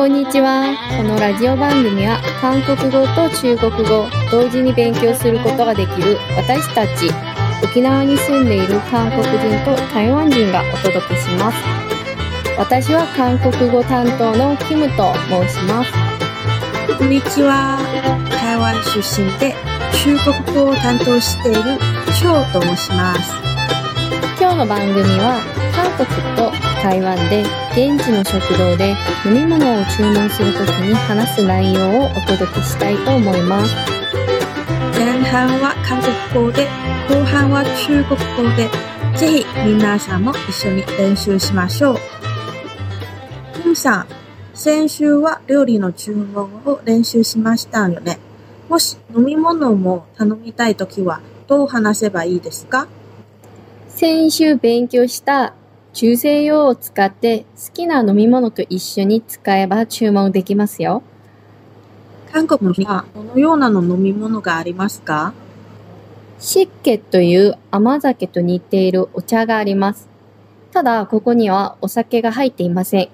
[0.00, 0.64] こんにちは。
[0.96, 7.12] このラジオ番組は韓国語と中国語同時に勉強することができる私たち
[7.62, 11.58] 沖縄に住んでいる韓国人と台湾人がお届けします。
[12.56, 15.92] 私は韓国語担当のキムと申します。
[16.96, 17.76] こんにちは。
[18.40, 19.54] 台湾出身で
[19.92, 21.76] 中国語を担当している
[22.16, 23.34] 張と申します。
[24.40, 25.44] 今日の番組は
[25.76, 26.08] 韓国
[26.38, 27.42] と台湾で
[27.72, 33.74] 現地の食堂で飲み物を注文するときに話す内容をお届けしたいと思います。
[34.98, 36.00] 前半は韓
[36.32, 36.66] 国語で、
[37.08, 38.70] 後半は中国語で、
[39.18, 41.96] ぜひ皆さんも一緒に練習しましょう。
[43.62, 44.06] キムさん、
[44.54, 48.18] 先週は料理の注文を練習しましたよね。
[48.70, 52.88] もし飲み物も頼みたいときはどう話せばいいですか？
[53.88, 55.54] 先週勉強した
[55.92, 61.02] 中性用を使って好きな飲み物と一緒に使えば注文できますよ。
[62.32, 65.32] 韓国にはどのようなの飲み物がありますか？
[66.38, 70.08] 湿気という甘酒と似ているお茶があります。
[70.72, 73.08] ただ、ここにはお酒が入っていません。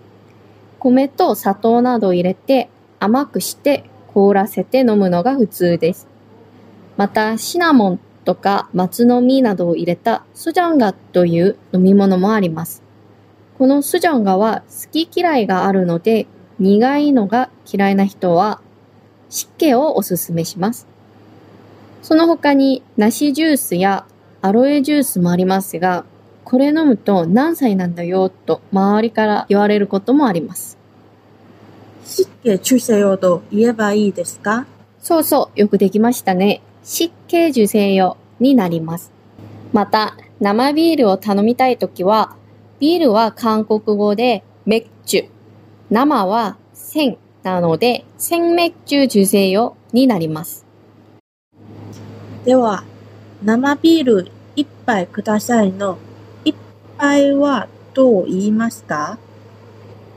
[0.79, 2.69] 米と砂糖などを入れて
[3.01, 6.07] 甘くして凍らせて飲むのが普通です。
[6.99, 12.83] また、シナモンとか松の実などを入れたスジャンガという飲み物もあります。
[13.57, 16.27] このスジャンガは好き嫌いがあるので
[16.59, 18.61] 苦いのが嫌いな人は
[19.31, 20.87] 湿気をおすすめします。
[22.03, 24.05] その他に梨ジュースや
[24.43, 26.05] アロエジュースもありますが、
[26.45, 30.79] これ飲むと何歳なんだよと周りから言われることもあります。
[32.05, 34.67] 湿気中性用と言えばいいですか？
[35.01, 36.63] そうそう、よくできましたね。
[36.89, 39.11] 湿気受精用になります。
[39.73, 42.37] また、生ビールを頼みたいときは、
[42.79, 45.29] ビールは韓国語でメッチュ、
[45.91, 50.65] 生は鮮なので、鮮メッチュ受精用になります。
[52.45, 52.85] では、
[53.43, 55.99] 生ビール一杯くださいの
[56.45, 56.55] 一
[56.99, 59.19] 杯はどう言いますか？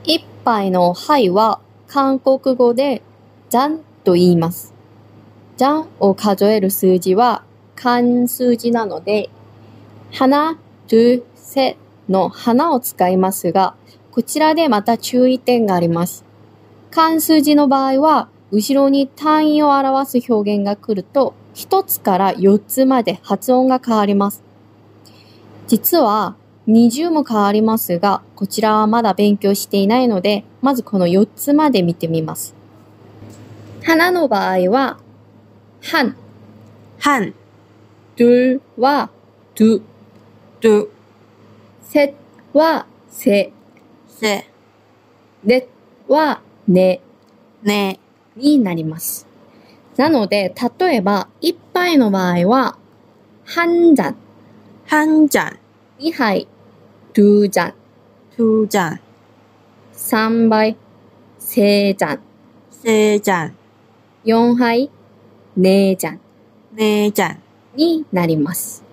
[0.04, 3.02] 一杯のはいは韓国語で
[3.48, 4.69] ジャンと言います。
[5.60, 7.44] ジャンを数える数字は
[7.76, 9.28] 漢数字なので、
[10.10, 10.56] 花、
[10.88, 11.76] 둘、 셋
[12.08, 13.74] の花を使いますが、
[14.10, 16.24] こちらでまた注意点があります。
[16.90, 24.42] 漢数字の場合は、後ろに単位を表す表現が来ると、1つから4つまで発音が変わります。
[25.66, 26.36] 実は、
[26.68, 32.54] 20も変わりますが、こちらはまだ勉強していないので、まずこの4つまで見てみます。
[33.82, 34.96] 花の場合は、
[35.81, 36.15] 한、
[36.99, 37.33] 半、
[38.15, 39.09] 둘は
[39.53, 39.81] 두、
[40.61, 40.89] ど、
[41.83, 42.13] 셋
[42.53, 43.51] は세、
[44.07, 44.47] せ、
[45.45, 45.67] 넷
[46.07, 47.01] は네
[47.65, 47.99] ね、
[48.35, 49.27] になります。
[49.97, 52.77] なので、例えば、一杯の場合は、
[53.45, 54.15] 한 잔、
[54.85, 55.59] 半じゃん、
[55.97, 56.47] 二杯、
[57.13, 57.73] 두 잔、
[58.35, 58.99] ふじゃん、
[59.93, 60.77] 三杯、
[61.39, 62.19] 세 잔、
[62.69, 63.55] せじゃん、
[64.23, 64.91] 四杯、
[65.55, 66.19] 네 잔
[66.75, 67.41] ねじゃん。
[67.75, 68.83] になります。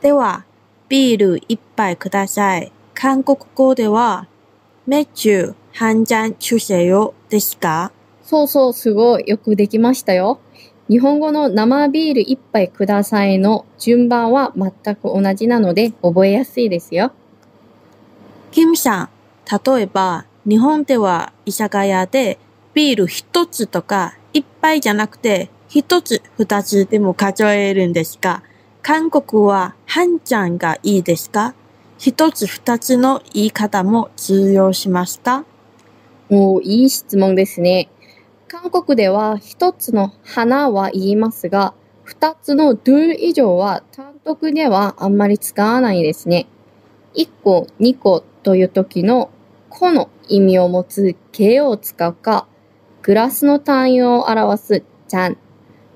[0.00, 0.44] では、
[0.88, 2.72] ビール一杯ください。
[2.94, 4.28] 韓国語では、
[4.86, 7.92] メチュ半잔 주세요ですか
[8.22, 9.24] そうそう、すごい。
[9.26, 10.40] よくできましたよ。
[10.88, 17.12] 日本語の生ビール一杯くださいの順番は全く同じなので覚えやすいですよ。
[18.50, 19.08] キムさん、
[19.64, 22.38] 例えば、日本では居酒屋で
[22.74, 28.41] ビール一つとか一杯じゃなくて 一つ二つでも数えるんですが、
[28.81, 31.53] 韓国は半ちゃんがいいですか？
[31.97, 35.43] 一つ二つの言い方も通用しますか
[36.29, 37.89] おーいい質問ですね。
[38.47, 41.73] 韓国では一つの花は言いますが、
[42.03, 46.47] 二つのドゥ以上は単独ではあんまり使わないですね。
[47.13, 49.31] 一個、二個という時の
[49.69, 52.47] 個の意味を持つ形を使うか、
[53.01, 55.37] グラスの単位を表すジャン、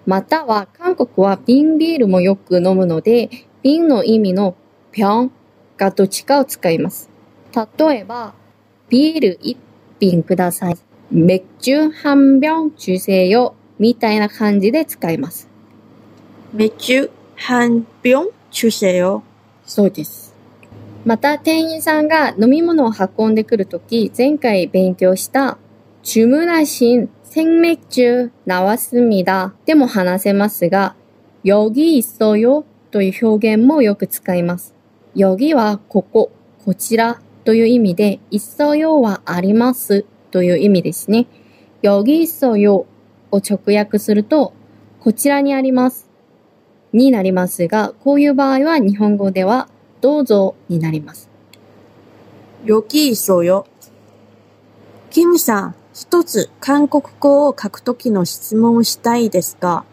[0.06, 3.28] または韓国は瓶ビールもよく飲むので、
[3.62, 4.54] 瓶の意味の
[4.92, 5.30] 병
[5.76, 7.10] がどっちかを使います。
[7.78, 8.34] 例えば、
[8.88, 9.56] ビール一
[9.98, 10.76] 瓶ください。
[11.12, 15.48] 맥주한병주세요みたいな感じで使います。
[16.52, 19.22] メチュ半병주세요
[19.64, 20.34] そうです。
[21.04, 25.58] また、店員さんが飲み物を運んでくるとき、前回勉強した、
[26.02, 30.94] 주문하신 생맥주 나왔습니다でも話せますが、
[31.44, 34.74] 여기 있어요という表現もよく使います。
[35.16, 36.30] 여기はここ、
[36.64, 41.26] こちらという意味で、있어요はあります という意味ですね。
[41.82, 42.86] 여기있어요
[43.30, 44.52] を直訳すると、
[45.00, 46.08] こちらにあります。
[46.92, 49.68] になりますが、こういう場合は日本語では
[50.00, 51.28] どうぞになります。
[52.66, 53.64] 여기 있어요。
[55.11, 59.83] キムさん、一つ韓国語を書くときの質問をしたいですが、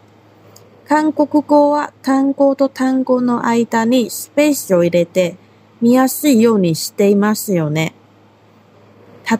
[0.87, 5.35] 韓国語は単語と単語の間にスペースを入れて
[5.81, 7.93] 見やすいようにしていますよね。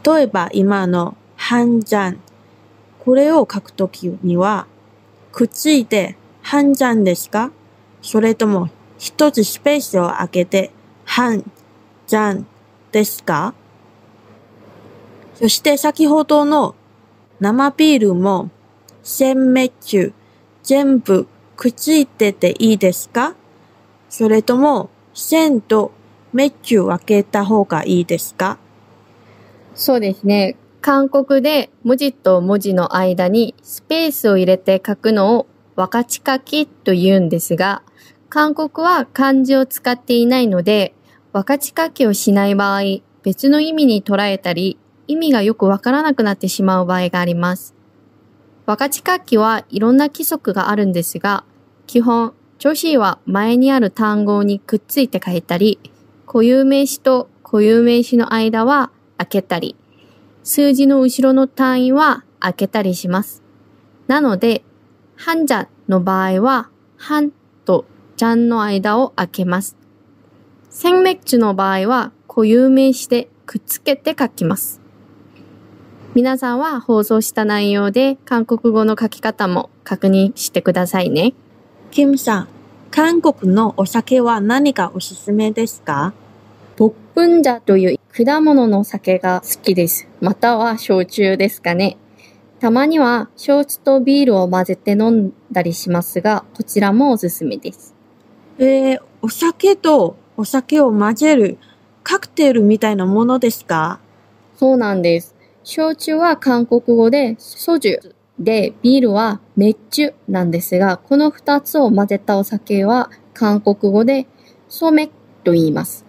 [0.05, 2.19] 例えば今のハンジャン。
[2.99, 4.67] これを書くときには、
[5.31, 7.53] くっついてハンジャンですか？
[8.01, 10.71] それとも一つスペースを空けて
[11.05, 11.49] ハン
[12.05, 12.45] ジャン
[12.91, 13.53] ですか？
[15.39, 16.75] そして先ほどの
[17.39, 18.49] 生ビールも
[19.03, 20.11] 鮮滅酒
[20.63, 23.35] 全部くっついてていいですか？
[24.09, 25.93] それとも鮮と
[26.33, 28.57] 滅酒分けた方がいいですか？
[29.75, 30.57] そうですね。
[30.81, 35.47] 韓国で文字と文字の間にスペースを入れて書くのを
[35.77, 37.81] 分かち書きと言うんですが、
[38.27, 40.93] 韓国は漢字を使っていないので、
[41.31, 42.81] 分かち書きをしない場合、
[43.23, 44.77] 別の意味に捉えたり、
[45.09, 47.73] 意味がよくわからなくなってしまう場合があります。
[48.67, 51.43] 分かち書きはいろんな規則があるんですが、
[51.87, 55.79] 基本、助詞は前にある単語にくっついて書いたり、
[56.27, 59.75] 固有名詞と固有名詞の間は開けたり、
[60.43, 63.41] 数字の後ろの単位は開けたりします。
[64.05, 64.63] なので、
[65.15, 67.31] 半じゃの場合は、半
[67.65, 67.85] と
[68.15, 69.75] じゃんの間を開けます。
[70.69, 74.79] 鮮滅地の場合は固有名詞でくっつけて書きます。
[76.15, 81.33] 皆さんは放送した内容で韓国語の書き方も確認してくださいね。
[81.91, 82.47] キムさん、
[82.89, 86.13] 韓国のお酒は何がおすすめですか？
[86.77, 90.07] ボップンジャという果物の酒が好きです。
[90.19, 91.97] または焼酎ですかね。
[92.59, 97.93] たまには焼酎とビールを混ぜて飲んだりしますが、こちらもおすすめです。
[98.57, 101.59] えー、お酒とお酒を混ぜる
[102.01, 103.99] カクテルみたいなものですか？
[104.57, 105.35] そうなんです。
[105.63, 114.27] 焼酎は韓国語でソジュで、ビールはメッチュなんですが、この二つを混ぜたお酒は韓国語で
[114.69, 115.09] ソメ
[115.43, 116.05] と言います。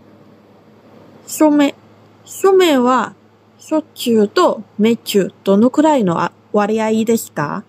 [1.26, 1.74] ソメ。
[2.24, 3.14] ソメは、
[3.58, 7.64] 焼酎とメチュどのくらいのあ割合ですか？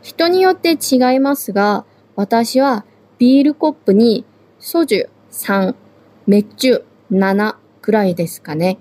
[0.00, 1.84] 人によって違いますが、
[2.14, 2.84] 私は
[3.18, 4.24] ビールコップに
[4.60, 5.74] ソジュ3、
[6.26, 8.78] メッチュ7くらいですかね。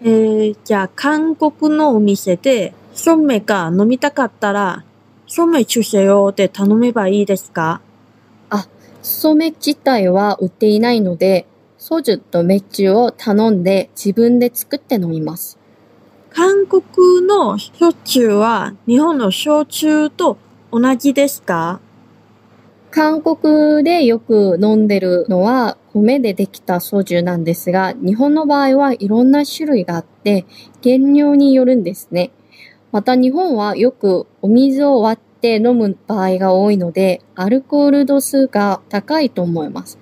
[0.00, 4.84] えー、じゃあ韓国のお店でソメが飲みたかったら、
[5.26, 7.80] ソメ주세요で頼めばいいですか
[9.04, 11.46] ソメ自体は売っていないので、
[11.76, 15.58] ソジュとメッチュを頼んで自分で作って飲みます。
[16.30, 16.82] 韓国
[17.26, 20.38] の焼酎は日本の焼酎と
[20.72, 21.80] 同じですか
[22.91, 30.45] 韓国でよく飲んでるのは米でできたソジュなんですが、日本の場合はいろんな種類があって、
[30.83, 32.31] 原料によるんですね。
[32.91, 39.99] また日本はよくお水を割って飲む場合が多いので、アルコール度数が高いと思います。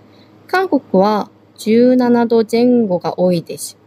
[0.48, 3.78] 韓国は17度前後が多いです。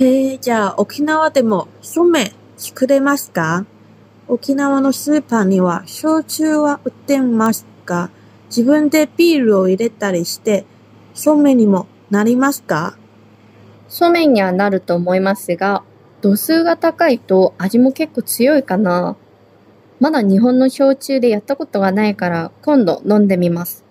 [0.00, 3.66] へえ、じゃあ沖縄でもソメ作れますか？
[4.26, 8.10] 沖縄のスーパーには焼酎は売ってますか
[8.46, 10.64] 自分でビールを入れたりして、
[11.12, 12.96] ソメにもなりますか？
[13.88, 15.82] そうめんにはなると思いますが、
[16.20, 19.16] 度数が高いと味も結構強いかな。
[20.00, 23.84] まだ日本の焼酎でやったことがないから今度飲んでみます。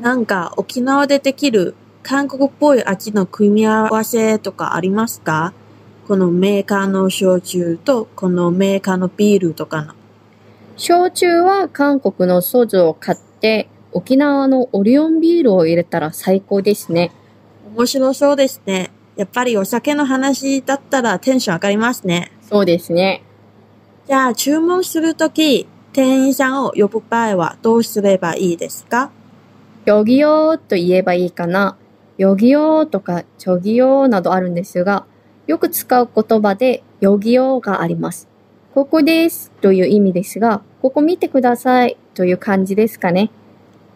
[0.00, 5.52] なんか沖縄でできる韓国っぽい味の組み合わせとかありますか？
[6.08, 9.92] このメーカーの焼酎とこのメーカーのビールとかの。
[10.78, 17.12] 焼酎は韓国のソジュを買って沖縄のオリオンビールを入れたら最高ですね。
[17.76, 18.90] 面白そうですね。
[19.16, 22.32] やっぱりお酒の話だったらテンション上がりますね。
[22.40, 23.22] そうですね。
[24.06, 29.10] じゃあ注文するとき、店員さんを呼ぶ場合はどうすればいいですか？
[29.84, 31.76] よぎよーと言えばいいかな。
[32.16, 35.04] よぎよーとかちょぎよーなどあるんですが、
[35.47, 38.27] よく使う言葉でよぎよーがあります。
[38.73, 43.29] ここですという意味ですが、ここ見てくださいという感じですかね。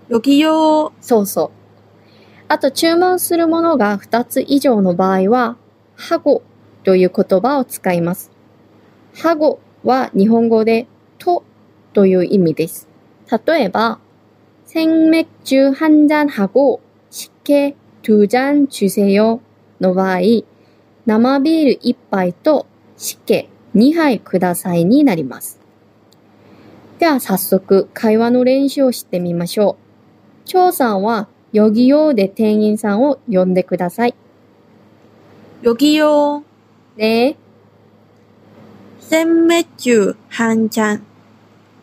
[0.10, 1.04] よぎよー。
[1.04, 1.52] そうそう。
[2.48, 5.58] あと注文するものが2つ以上の場合は、
[5.96, 6.44] はご
[6.84, 8.32] という言葉を使います。
[9.16, 11.44] はごは日本語でと
[11.94, 12.88] という意味です。
[13.46, 14.00] 例えば、
[14.68, 19.40] 생맥주 한 잔 하고 식혜 두 잔 주세요
[19.82, 20.20] の場合、
[21.06, 22.66] 生ビール1杯と
[22.98, 25.60] 湿気2杯くださいになります。
[27.00, 29.78] では早速会話の練習をしてみましょ
[30.46, 30.48] う。
[30.50, 34.16] 張さんはヨギヨーで店員さんを呼んでください。
[35.64, 36.44] 여기요.
[36.98, 37.36] 네,
[39.00, 41.04] 생맥주 한 잔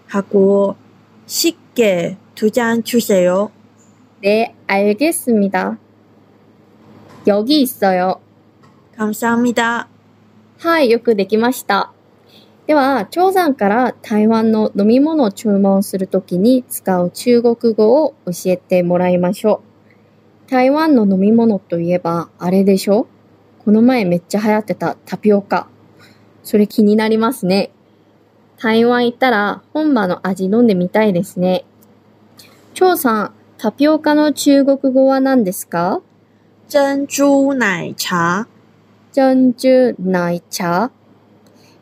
[0.06, 0.76] 하고
[1.26, 3.50] 쉽게 두 잔 주세요.
[4.22, 5.78] 네, 알겠습니다.
[7.26, 8.20] 여기 있어요.
[8.98, 9.88] 감사합니다.
[10.58, 11.92] はい、よくできました。
[12.66, 19.62] では、張さんから台湾の飲み物を注文するときに使う中国語を教えてもらいましょ
[20.48, 20.50] う。
[20.50, 23.06] 台湾の飲み物といえば、あれでしょ
[23.64, 25.68] この前めっちゃ流行ってたタピオカ。
[26.42, 27.70] それ気になりますね。
[28.56, 31.64] 台湾行ったら本場の味飲んでみたいですね。
[32.74, 36.00] 張さん、タピオカの中国語は何ですか
[36.68, 38.46] 珍珠奶茶。
[39.11, 40.91] 珍珠奶茶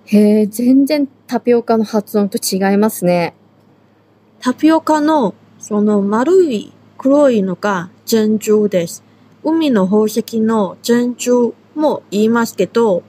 [0.05, 3.33] へえ、全然タピオカの発音と違いますね。
[4.39, 9.03] タピオカのその丸い黒いのが珍珠です。
[9.43, 13.03] 海の宝石の珍珠も言いますけど、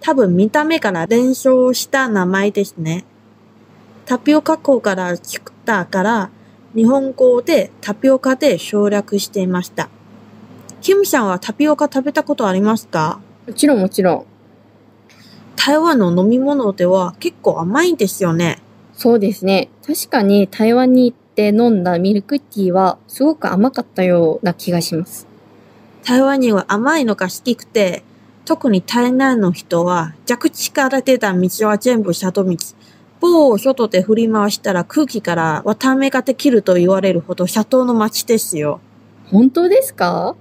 [0.00, 3.06] 多分見た目から連想した名前ですね。
[4.04, 6.30] タピオカ粉から作ったから、
[6.74, 9.88] 日本語でタピオカで省略していました。
[10.82, 13.20] キムさんはタピオカ食べたことありますか？
[13.46, 14.26] もちろんもちろん。
[15.56, 18.58] 台湾の飲み物では結構甘いんですよね。
[18.94, 19.68] そうですね。
[19.86, 25.26] 確かに台湾に行って飲んだミルクティーはすごく甘かったような気がします。
[26.04, 28.02] 台湾人は甘いのが好きくて、
[28.44, 32.56] 特に台南の人は蛇口から出た道は全部里道。
[33.20, 38.80] 棒を外で振り回したら空気から綿あめができると言われるほど斜塔の街ですよ。
[39.30, 40.34] 本当ですか？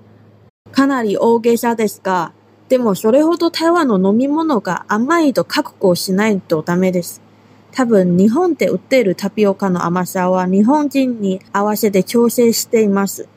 [0.72, 2.34] かなり大げさですが、
[2.72, 7.22] でもそれほど台湾の飲み物が甘いと覚悟しないとダメです。
[7.74, 13.28] 多分日本で売っているタピオカの甘さは日本人に合わせて調整しています。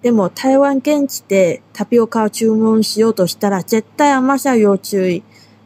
[0.00, 5.22] でも台湾現地でタピオカを注文しようとしたら絶対甘さ要注意。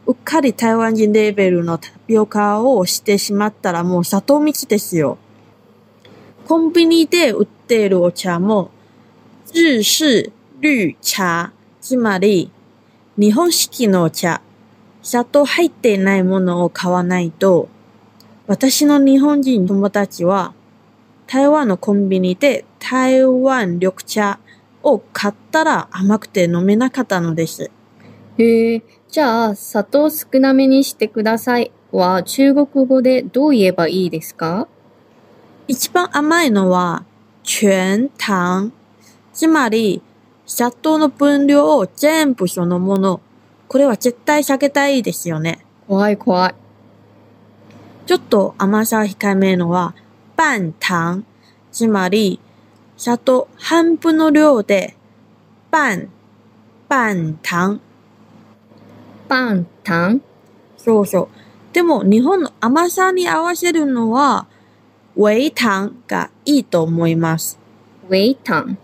[0.07, 5.17] うっかり台湾人レベルのタピオカをしてしまったらもう砂糖蜜ですよ。
[6.49, 8.71] コンビニで売っているお茶も、
[9.53, 12.51] 日式绿茶、つまり
[13.17, 14.41] 日本式のお茶、
[15.01, 17.69] 砂糖入っていないものを買わないと、
[18.45, 20.53] 私の日本人友達は
[21.25, 24.39] 台湾のコンビニで台湾緑茶
[24.83, 27.71] を買ったら甘くて飲めなかったのです。
[28.37, 34.67] へえ、じゃあ砂糖少なめにしてくださいは中国語でどう言えばいいですか？
[35.69, 37.05] 一番甘いのは
[37.45, 38.71] 全糖。
[39.31, 40.01] つまり、
[40.45, 43.21] 砂糖の分量を全部そのもの。
[43.67, 45.65] これは絶対避けたいですよね。
[45.87, 46.55] 怖い怖い。
[48.05, 49.95] ちょっと甘さ控えめのは、
[50.37, 51.23] 半糖。
[51.71, 52.39] つまり、
[52.97, 54.95] 砂糖半分の量で、
[55.71, 56.09] 半、
[56.87, 57.79] 半糖。
[59.27, 60.21] パンタン？
[60.77, 61.27] そうそう。
[61.73, 64.45] でも、日本の甘さに合わせるのは、
[65.17, 67.57] 微糖がいいと思います。
[68.07, 68.77] ウェイタン。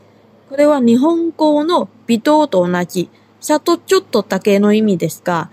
[0.52, 3.08] これは日本語の微糖と同じ、
[3.40, 5.50] 砂糖ちょっとだけの意味ですが、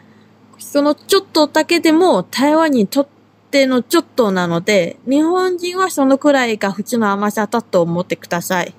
[0.59, 3.09] そのちょっとだけでも台湾にとっ
[3.53, 8.75] てのちょっとなので、日本人はそのくらいが普通の甘さだと思ってください。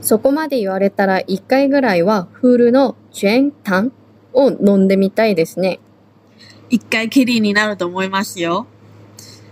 [0.00, 3.92] そこまで言われたら一回ぐらいはフールの全タン
[4.32, 5.78] を飲んでみたいですね。
[6.70, 8.66] 一回きりになると思いますよ。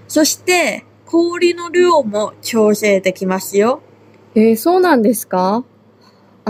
[0.09, 3.83] そして、氷の量も調整できますよ。
[4.35, 5.65] えー、そうなんですか？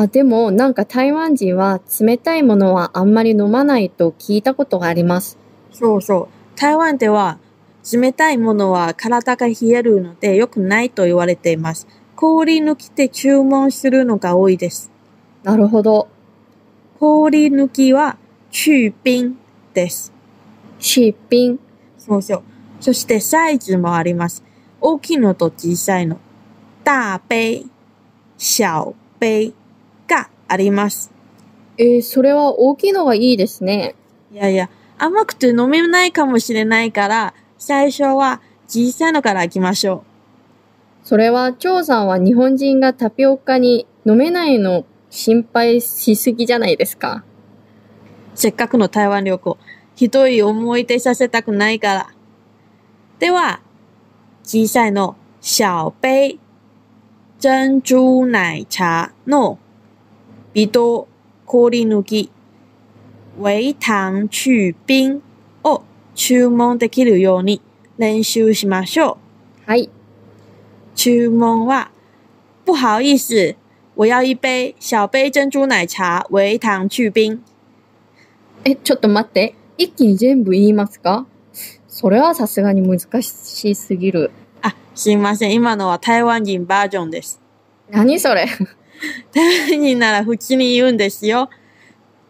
[0.00, 5.36] あ、でもなんか台湾人は冷たいものはあんまり飲まないと聞いたことがあります。
[5.72, 6.56] そうそう。
[6.56, 7.38] 台湾では
[7.92, 11.88] 冷たいものは体が冷えるので良くないと言われています。
[12.14, 14.92] 氷抜きで注文するのが多いです。
[15.42, 16.06] なるほど。
[17.00, 18.18] 氷抜きは
[18.52, 19.34] 去冰
[19.74, 20.12] です。
[20.78, 21.58] シーピン？
[21.98, 22.42] そうそう。
[22.80, 24.44] そしてサイズもあります。
[24.80, 26.18] 大きいのと小さいの。
[26.84, 27.66] 大杯、
[28.36, 29.54] 小杯
[30.08, 31.12] があります。
[31.76, 33.94] えー、それは大きいのがいいですね。
[34.32, 40.02] いやいや、甘くて飲めないかもしれないから、最初は小さいのから行きましょ
[41.04, 41.06] う。
[41.06, 47.24] それは、張さんは日本人がタピオカに飲めないの心配しすぎじゃないですか。
[48.34, 49.56] せっかくの台湾旅行、
[49.94, 52.10] ひどい思い出させたくないから。
[53.18, 53.60] では、
[54.42, 56.38] 小さいの小杯
[57.38, 59.58] 珍珠奶茶の
[60.58, 61.06] 微糖
[61.46, 62.32] 氷抜き
[63.40, 65.22] 微糖去冰
[65.62, 65.84] を
[66.16, 67.62] 注文できるように
[67.96, 69.18] 練習しましょ
[69.66, 69.70] う。
[69.70, 69.88] はい。
[70.96, 71.92] 注文は、
[72.66, 73.54] 不好意思，
[73.94, 77.40] 我要一杯小杯珍珠奶茶，微糖去冰。
[78.64, 79.54] え、ちょっと待って。
[79.76, 81.24] 一気に全部言いますか？
[81.86, 84.32] それはさすがに難しすぎる。
[84.62, 85.54] あ、すいません。
[85.54, 87.40] 今のは台湾人バージョンです。
[87.92, 88.48] 何それ？
[89.32, 91.50] 台湾人なら普通に言うんですよ。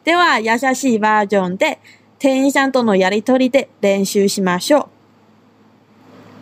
[0.05, 1.81] では、優しいバージョンで、
[2.19, 4.89] 店員さんとのやりとりで練習しましょ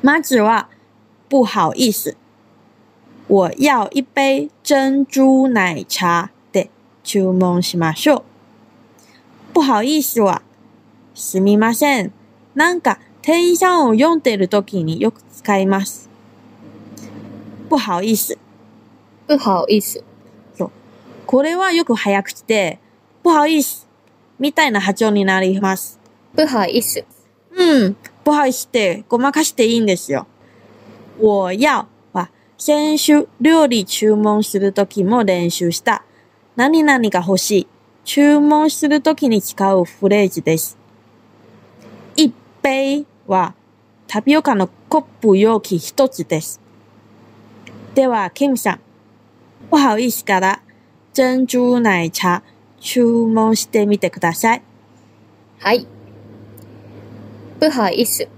[0.02, 0.06] う。
[0.06, 0.68] まずは、
[1.28, 2.14] 不好意思。
[3.28, 6.70] 我要一杯珍珠奶茶で
[7.02, 8.22] 注文しましょう。
[9.52, 10.42] 不好意思は、
[11.14, 12.12] すみません。
[12.54, 16.08] なんか、店員さんを読んでる時によく使います。
[17.68, 18.38] 不好意思。
[19.26, 20.15] 不好意思。
[21.26, 22.78] これはよく早口で、
[23.24, 23.86] 不好意思。
[24.38, 25.98] みたいな発音になります。
[26.36, 27.04] 不好意思。
[27.50, 27.96] うん。
[28.24, 30.28] 不好意思ってごまかしていいんですよ。
[31.20, 36.04] 我要は、先週料理注文するときも練習した。
[36.54, 37.66] 何々が欲しい。
[38.04, 40.78] 注文するときに使うフレーズです。
[42.14, 43.54] 一杯は、
[44.06, 46.60] タピオカのコップ容器一つです。
[47.96, 48.80] では、キムさん。
[49.70, 50.62] 不好意思から、
[51.16, 52.42] 珍珠奶茶
[52.78, 54.62] 注文してみてください。
[55.58, 55.86] はい。
[57.58, 58.28] 不好意思。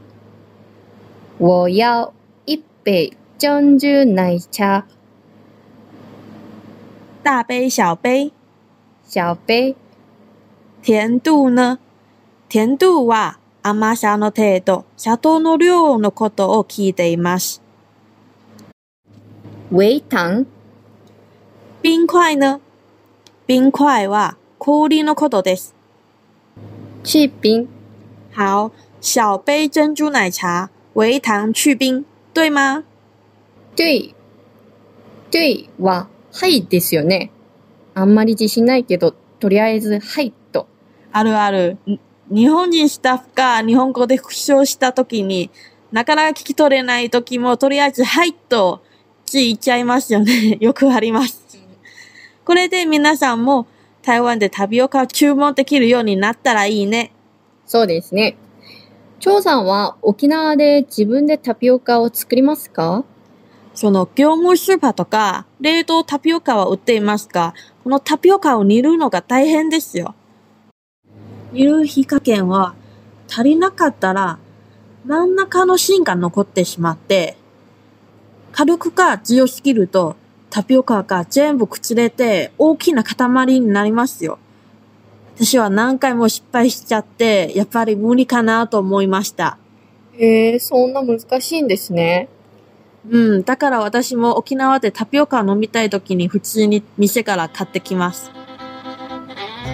[1.39, 2.13] 我要
[2.47, 4.85] 一杯珍珠奶茶，
[7.25, 8.31] 大杯、小杯。
[9.09, 9.75] 小杯。
[10.81, 11.81] 甜度呢？
[12.49, 17.61] 甜度は甘さの程度、砂糖の量のことを聞いています。
[19.73, 20.47] 微糖。
[21.83, 22.61] 冰塊呢？
[23.49, 25.75] 冰塊は氷のことです。
[27.03, 27.67] 去冰。
[28.37, 32.85] 好，小杯珍珠奶茶，微糖去冰，对吗？
[33.75, 34.15] 对。
[35.31, 37.31] 对は、はいですよね。
[37.95, 40.67] あんまり自信ないけど、とりあえず、はいと。
[41.11, 41.79] あるある。
[41.87, 41.99] に
[42.31, 45.51] 日本人スタッフが日本語で復唱したときに、
[45.91, 48.83] なかなか聞き取れないときも、とりあえず、はいと、
[49.25, 50.59] つい言っちゃいますよね。
[50.61, 51.48] よくあります。
[52.49, 53.67] これで皆さんも
[54.01, 57.13] 台湾でタピオカを注文できるようになったらいいね。
[57.67, 58.39] そうですね。
[59.21, 63.05] 張さんは沖縄で自分でタピオカを作りますか？
[63.75, 67.53] その業務スーパーとか冷凍タピオカは売っていますが、
[67.85, 70.15] このタピオカを煮るのが大変ですよ。
[71.53, 72.75] 煮る火加減は
[73.29, 74.39] 足りなかったら
[75.05, 77.37] 真ん中の芯が残ってしまって、
[78.53, 80.17] 軽くか強すぎると
[80.51, 84.39] タピオカが全部崩れて大きな塊になりますよ。
[85.37, 89.57] 私は何回も失敗しちゃって、やっぱり無理かなと思いました。
[90.15, 92.29] へえ、そんな難しいんですね。
[93.09, 98.31] うん、だから私も沖縄でタピオカを飲みたい時に普通に店から買ってきます。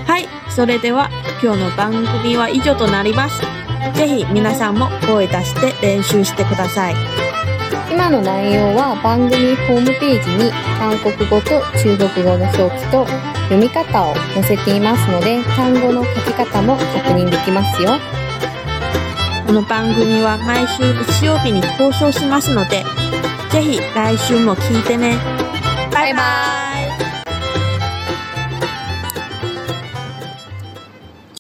[0.07, 1.09] はい、それでは
[1.43, 3.41] 今日の番組は以上となります。
[3.95, 7.34] ぜひ皆さんも声出して練習してください。
[7.95, 13.07] 今の内容は番組ホームページに韓国語と中国語の表記と
[13.47, 17.93] 読み方を載せていますので単語の書き方も確認できますよ。
[19.47, 22.83] この番組は毎週日曜日に放送しますので、
[23.53, 25.17] ぜひ来週も聞いてね。
[25.93, 26.21] バイバ
[26.81, 26.84] イ